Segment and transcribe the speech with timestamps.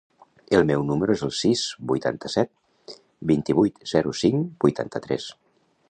[0.59, 2.97] El meu número es el sis, vuitanta-set,
[3.33, 5.33] vint-i-vuit, zero, cinc, vuitanta-tres.